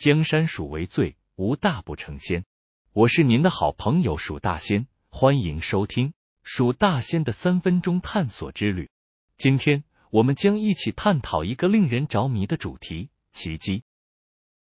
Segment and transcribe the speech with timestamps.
[0.00, 2.46] 江山属为最，无大不成仙。
[2.94, 8.88] 我是您的好朋友蜀大仙，欢迎收听蜀大仙的三分钟探索之旅。
[9.36, 13.82] 今天我们将一起探讨一个令人着迷的主题——奇迹。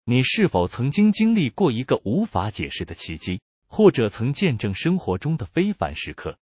[0.04, 6.38] 你是否曾经经历过一个无法解释的奇迹，或者曾见证生活中的非凡时刻？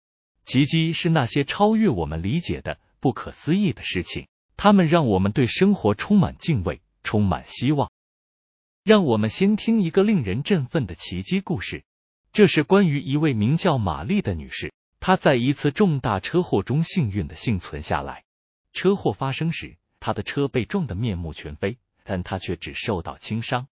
[0.43, 4.27] 奇迹是那些超越我们理解的不可思议的事情，
[4.57, 7.91] 它们让我们对生活充满敬畏，充满希望。
[8.83, 11.83] 让我们先听一个令人振奋的奇迹故事。
[12.33, 18.23] 这是关于一位名叫玛丽的女士，她在一次重大车祸中幸运的幸存下来。
[18.73, 23.67] 车祸发生时，她的车被撞得面目全非，但她却只受到轻伤。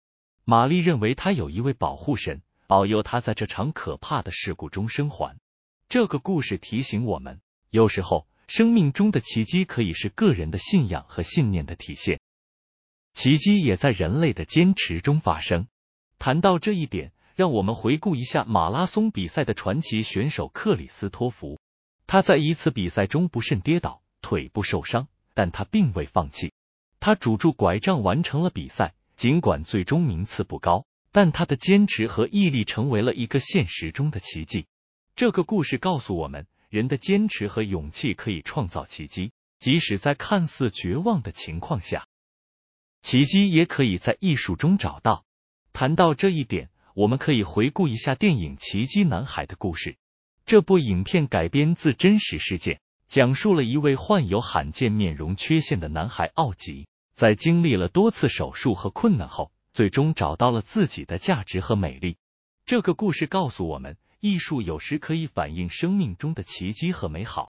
[0.46, 5.40] 玛丽认为她有一位保护神，保佑她在这场可怕的事故中生还。
[5.88, 12.20] 这个故事提醒我们，有时候生命中的奇迹可以是个人的信仰和信念的体现。
[13.20, 15.68] 奇迹也在人类的坚持中发生。
[16.20, 21.60] 谈到这一点，让我们回顾一下马拉松比赛的传奇选手克里斯托弗。
[22.08, 26.54] 他在一次比赛中不慎跌倒，腿部受伤，但他并未放弃。
[27.02, 34.66] 他拄住拐杖完成了比赛，尽管最终名次不高，但他的坚持和毅力成为了一个现实中的奇迹。
[35.18, 42.06] 这个故事告诉我们，人的坚持和勇气可以创造奇迹，即使在看似绝望的情况下。
[43.02, 45.26] 奇迹也可以在艺术中找到。
[45.74, 49.98] 谈到这一点，我们可以回顾一下电影《奇迹男孩》的故事。
[50.46, 62.18] 这部影片改编自真实事件，讲述了一位患有罕见面容缺陷的男孩奥吉，在经历了多次手术和困难后，最终找到了自己的价值和美丽。
[62.66, 67.52] 这个故事告诉我们，艺术有时可以反映生命中的奇迹和美好。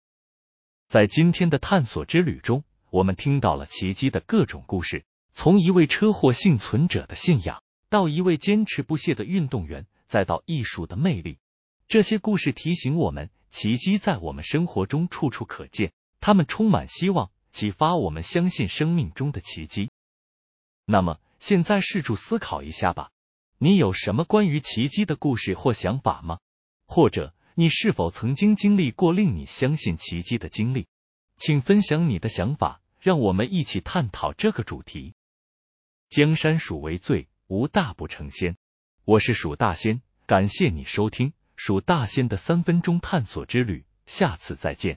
[0.88, 5.06] 在今天的探索之旅中，我们听到了奇迹的各种故事。
[5.34, 11.40] 从一位车祸幸存者的信仰，到一位坚持不懈的运动员，再到艺术的魅力，
[11.88, 15.92] 这些故事提醒我们，奇迹在我们生活中处处可见。
[16.20, 19.90] 他们充满希望，启发我们相信生命中的奇迹。
[20.86, 23.10] 那么，现在试着思考一下吧，
[23.58, 26.38] 你有什么关于奇迹的故事或想法吗？
[26.86, 30.86] 或者，你是否曾经经历过令你相信奇迹的经历？
[31.38, 35.16] 请分享你的想法，让我们一起探讨这个主题。
[36.12, 38.58] 江山属为最，无大不成仙。
[39.06, 44.90] 我是蜀大仙，感谢你收听蜀大仙的三分钟探索之旅，下次再见。